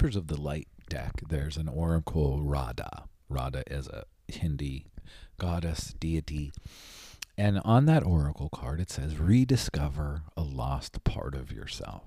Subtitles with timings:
[0.00, 3.04] Keepers of the Light deck, there's an oracle Radha.
[3.28, 4.86] Radha is a Hindi
[5.38, 6.52] goddess, deity.
[7.36, 12.04] And on that oracle card, it says, rediscover a lost part of yourself.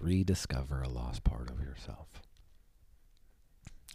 [0.00, 2.22] Rediscover a lost part of yourself.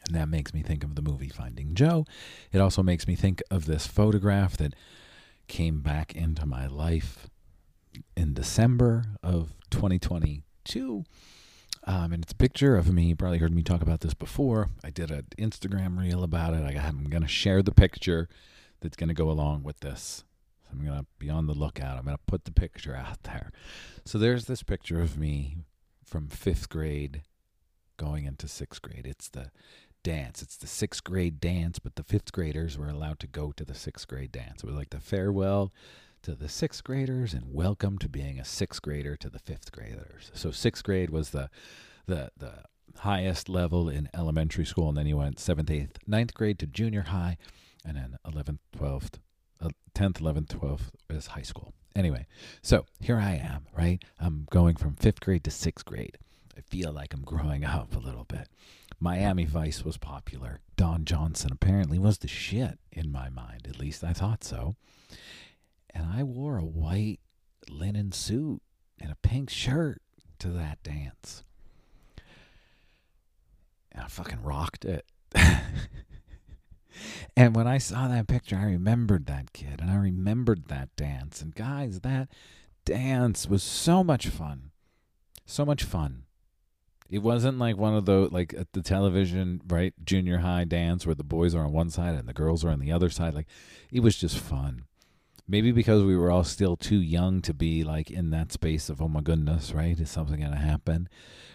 [0.06, 2.06] And that makes me think of the movie Finding Joe.
[2.52, 4.76] It also makes me think of this photograph that
[5.48, 7.28] came back into my life
[8.16, 11.06] in December of 2022
[11.86, 13.04] um, and it's a picture of me.
[13.04, 14.70] You probably heard me talk about this before.
[14.84, 16.64] I did an Instagram reel about it.
[16.64, 18.30] I, am going to share the picture
[18.82, 20.24] that's going to go along with this.
[20.64, 21.98] So I'm going to be on the lookout.
[21.98, 23.52] I'm going to put the picture out there.
[24.06, 25.58] So there's this picture of me
[26.06, 27.24] from fifth grade
[27.98, 29.06] going into sixth grade.
[29.06, 29.52] It's the
[30.04, 30.42] dance.
[30.42, 33.74] It's the sixth grade dance, but the fifth graders were allowed to go to the
[33.74, 34.64] sixth grade dance.
[34.64, 35.74] It was like the farewell
[36.24, 40.32] to the sixth graders and welcome to being a sixth grader to the fifth graders.
[40.34, 41.50] So sixth grade was the
[42.06, 42.64] the the
[43.00, 47.02] highest level in elementary school, and then you went seventh, eighth, ninth grade to junior
[47.02, 47.38] high,
[47.86, 49.20] and then eleventh, twelfth,
[49.60, 51.74] uh, tenth, eleventh, twelfth is high school.
[51.94, 52.26] Anyway,
[52.62, 54.02] so here I am, right?
[54.18, 56.18] I'm going from fifth grade to sixth grade.
[56.58, 58.48] I feel like I'm growing up a little bit.
[58.98, 60.62] Miami Vice was popular.
[60.78, 63.68] Don Johnson apparently was the shit in my mind.
[63.68, 64.78] At least I thought so
[65.94, 67.20] and I wore a white
[67.70, 68.62] linen suit
[69.00, 70.02] and a pink shirt
[70.40, 71.44] to that dance.
[73.92, 75.06] And I fucking rocked it.
[77.38, 81.42] and when I saw that picture, I remembered that kid and I remembered that dance.
[81.42, 82.30] And guys, that
[82.86, 84.72] dance was so much fun.
[85.46, 86.24] So much fun.
[87.10, 89.94] It wasn't like one of those like at the television, right?
[90.04, 92.80] Junior high dance where the boys are on one side and the girls are on
[92.80, 93.36] the other side.
[93.36, 93.48] Like
[93.92, 94.86] it was just fun
[95.48, 99.02] maybe because we were all still too young to be like in that space of
[99.02, 100.00] oh my goodness right?
[100.00, 101.10] Is something going to happen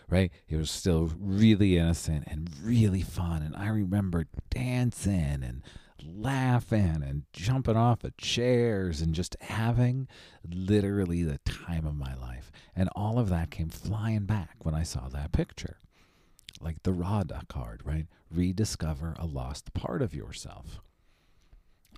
[0.09, 0.33] right?
[0.49, 5.63] It was still really innocent and really fun and i remember dancing and
[6.05, 10.09] laughing and jumping off of chairs and just having
[10.49, 12.51] literally the time of my life.
[12.75, 15.79] And all of that came flying back when i saw that picture.
[16.61, 18.07] Like the Radha card right?
[18.31, 20.81] Rediscover a lost part of yourself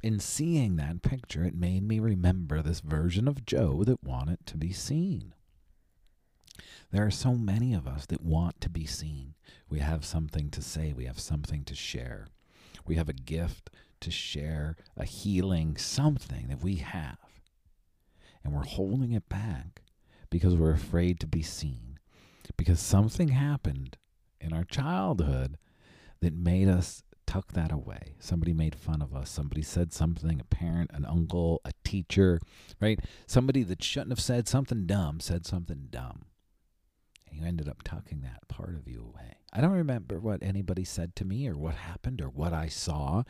[0.02, 4.56] in seeing that picture, it made me remember this version of Joe that wanted to
[4.56, 5.34] be seen.
[6.90, 9.34] There are so many of us that want to be seen.
[9.68, 12.26] We have something to say, we have something to share.
[12.86, 17.18] We have a gift to share, a healing, something that we have.
[18.42, 19.82] And we're holding it back
[20.30, 21.98] because we're afraid to be seen.
[22.56, 23.96] Because something happened
[24.40, 25.58] in our childhood
[26.20, 28.14] that made us tuck that away.
[28.18, 29.30] Somebody made fun of us.
[29.30, 32.40] Somebody said something, a parent, an uncle, a teacher,
[32.80, 32.98] right?
[33.28, 36.24] Somebody that shouldn't have said something dumb said something dumb.
[37.28, 39.36] And you ended up tucking that part of you away.
[39.52, 43.22] I don't remember what anybody said to me or what happened or what I saw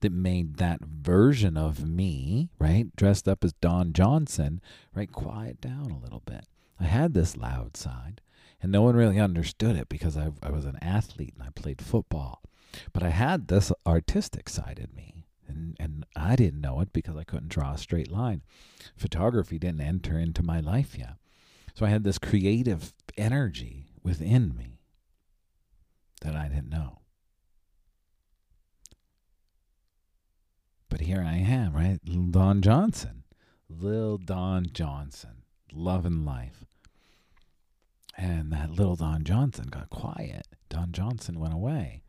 [0.00, 4.60] that made that version of me, right, dressed up as Don Johnson,
[4.94, 6.44] right, quiet down a little bit.
[6.78, 8.20] I had this loud side,
[8.62, 11.82] and no one really understood it because I, I was an athlete and I played
[11.82, 12.40] football.
[12.92, 17.16] But I had this artistic side in me, and, and I didn't know it because
[17.16, 18.42] I couldn't draw a straight line.
[18.96, 21.14] Photography didn't enter into my life yet.
[21.74, 24.80] So I had this creative energy within me
[26.22, 26.98] that I didn't know.
[30.88, 32.00] But here I am, right?
[32.32, 33.24] Don Johnson.
[33.68, 35.42] Lil Don Johnson.
[35.72, 36.64] Loving life.
[38.16, 40.48] And that little Don Johnson got quiet.
[40.68, 42.02] Don Johnson went away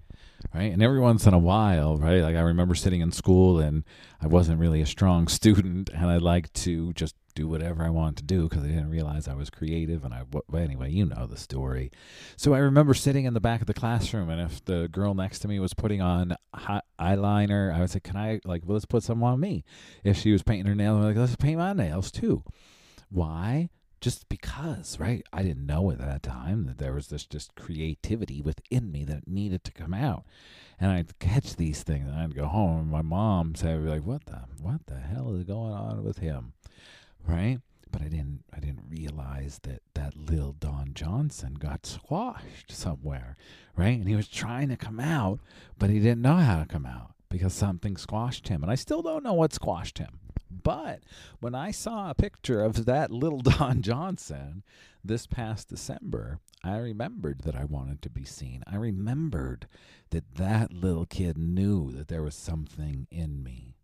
[0.54, 0.72] right?
[0.72, 2.22] And every once in a while, right?
[2.22, 3.84] Like I remember sitting in school and
[4.22, 8.18] I wasn't really a strong student, and I liked to just do whatever I wanted
[8.18, 10.04] to do because I didn't realize I was creative.
[10.04, 11.92] And I, well, anyway, you know the story.
[12.36, 15.40] So I remember sitting in the back of the classroom, and if the girl next
[15.40, 16.36] to me was putting on
[17.00, 19.64] eyeliner, I would say, "Can I like, well, let's put some on me?"
[20.04, 22.44] If she was painting her nails, I'm like, "Let's paint my nails too."
[23.10, 23.70] Why?
[24.02, 25.24] Just because, right?
[25.34, 29.28] I didn't know at that time that there was this just creativity within me that
[29.28, 30.26] needed to come out.
[30.80, 34.26] And I'd catch these things and I'd go home and my mom said like, What
[34.26, 36.54] the what the hell is going on with him?
[37.28, 37.60] Right?
[37.92, 43.36] but I didn't I didn't realize that that little Don Johnson got squashed somewhere,
[43.76, 43.98] right?
[43.98, 45.40] And he was trying to come out,
[45.78, 48.64] but he didn't know how to come out because something squashed him.
[48.64, 50.20] And I still don't know what squashed him.
[50.70, 51.02] But
[51.40, 54.62] when I saw a picture of that little Don Johnson
[55.04, 58.62] this past December, I remembered that I wanted to be seen.
[58.68, 59.68] I remembered
[60.12, 63.78] that that little kid knew that there was something in me.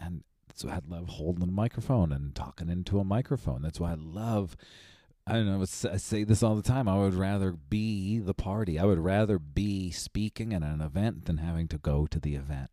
[0.00, 0.24] And
[0.62, 3.60] why I love holding a microphone and talking into a microphone.
[3.60, 4.56] That's why I love.
[5.26, 5.60] I don't know.
[5.60, 6.88] I say this all the time.
[6.88, 8.78] I would rather be the party.
[8.78, 12.70] I would rather be speaking at an event than having to go to the event.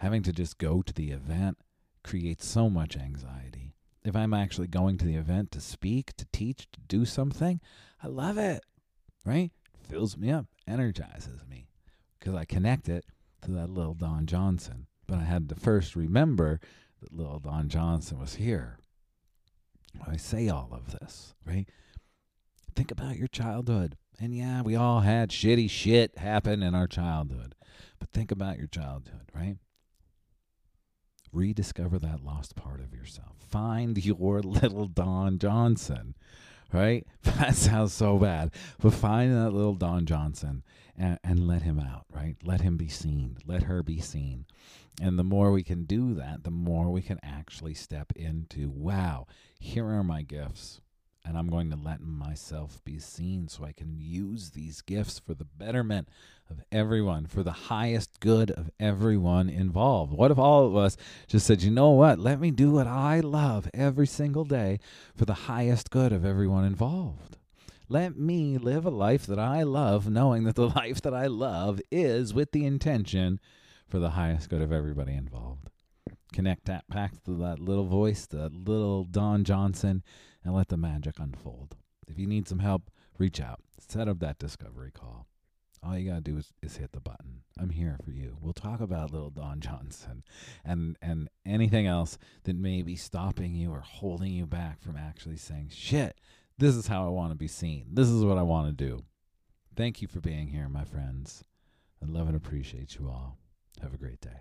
[0.00, 1.56] Having to just go to the event
[2.02, 3.74] creates so much anxiety.
[4.04, 7.60] If I'm actually going to the event to speak, to teach, to do something,
[8.02, 8.64] I love it.
[9.24, 9.52] Right?
[9.90, 11.66] fills me up, energizes me
[12.18, 13.04] because I connect it
[13.42, 14.86] to that little Don Johnson.
[15.06, 16.60] But I had to first remember
[17.02, 18.78] that little Don Johnson was here.
[20.06, 21.66] I say all of this, right?
[22.76, 23.96] Think about your childhood.
[24.20, 27.56] And yeah, we all had shitty shit happen in our childhood.
[27.98, 29.56] But think about your childhood, right?
[31.32, 33.36] Rediscover that lost part of yourself.
[33.48, 36.14] Find your little Don Johnson,
[36.72, 37.06] right?
[37.22, 38.50] That sounds so bad.
[38.80, 40.62] But find that little Don Johnson
[40.96, 42.36] and, and let him out, right?
[42.44, 43.38] Let him be seen.
[43.46, 44.44] Let her be seen.
[45.00, 49.26] And the more we can do that, the more we can actually step into wow,
[49.58, 50.80] here are my gifts.
[51.24, 55.34] And I'm going to let myself be seen so I can use these gifts for
[55.34, 56.08] the betterment
[56.48, 60.12] of everyone, for the highest good of everyone involved.
[60.12, 60.96] What if all of us
[61.28, 62.18] just said, you know what?
[62.18, 64.80] Let me do what I love every single day
[65.14, 67.36] for the highest good of everyone involved.
[67.88, 71.80] Let me live a life that I love, knowing that the life that I love
[71.90, 73.40] is with the intention
[73.88, 75.68] for the highest good of everybody involved.
[76.32, 80.04] Connect that back to that little voice, that little Don Johnson,
[80.44, 81.76] and let the magic unfold.
[82.08, 83.60] If you need some help, reach out.
[83.78, 85.26] Set up that discovery call.
[85.82, 87.42] All you gotta do is, is hit the button.
[87.58, 88.36] I'm here for you.
[88.40, 90.24] We'll talk about little Don Johnson
[90.64, 95.36] and and anything else that may be stopping you or holding you back from actually
[95.36, 96.20] saying, shit,
[96.58, 97.86] this is how I want to be seen.
[97.92, 99.04] This is what I want to do.
[99.74, 101.44] Thank you for being here, my friends.
[102.02, 103.38] I love and appreciate you all.
[103.80, 104.40] Have a great day.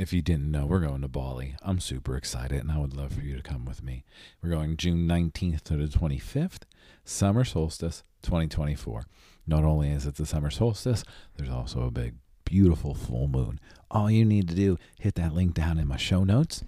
[0.00, 1.56] If you didn't know, we're going to Bali.
[1.60, 4.06] I'm super excited, and I would love for you to come with me.
[4.42, 6.62] We're going June 19th to the 25th,
[7.04, 9.04] summer solstice 2024.
[9.46, 11.04] Not only is it the summer solstice,
[11.36, 12.14] there's also a big,
[12.46, 13.60] beautiful full moon.
[13.90, 16.64] All you need to do, hit that link down in my show notes.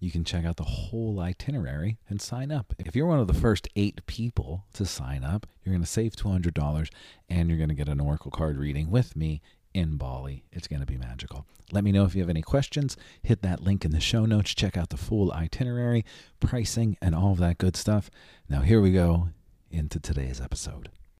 [0.00, 2.74] You can check out the whole itinerary and sign up.
[2.80, 6.16] If you're one of the first eight people to sign up, you're going to save
[6.16, 6.88] $200
[7.28, 9.40] and you're going to get an Oracle card reading with me
[9.74, 10.44] in Bali.
[10.52, 11.46] It's going to be magical.
[11.70, 12.96] Let me know if you have any questions.
[13.22, 14.54] Hit that link in the show notes.
[14.54, 16.04] Check out the full itinerary,
[16.40, 18.10] pricing, and all of that good stuff.
[18.48, 19.28] Now, here we go
[19.70, 20.90] into today's episode.